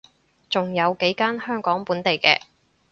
[0.49, 2.41] 仲有幾間香港本地嘅